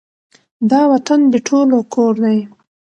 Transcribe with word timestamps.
دا 0.69 0.81
وطــن 0.91 1.21
د 1.29 1.35
ټولو 1.47 1.77
کـــــــــــور 1.93 2.15
دی 2.23 2.39